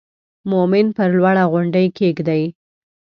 مومن 0.49 0.85
پر 0.97 1.09
لوړه 1.17 1.43
غونډۍ 1.51 1.87
کېږدئ. 1.97 2.43